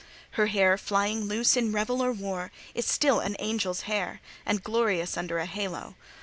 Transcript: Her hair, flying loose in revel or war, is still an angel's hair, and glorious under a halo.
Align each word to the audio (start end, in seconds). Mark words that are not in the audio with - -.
Her 0.31 0.47
hair, 0.47 0.79
flying 0.79 1.25
loose 1.25 1.55
in 1.55 1.73
revel 1.73 2.01
or 2.01 2.11
war, 2.11 2.51
is 2.73 2.87
still 2.87 3.19
an 3.19 3.35
angel's 3.35 3.81
hair, 3.81 4.19
and 4.47 4.63
glorious 4.63 5.15
under 5.15 5.37
a 5.37 5.45
halo. 5.45 5.95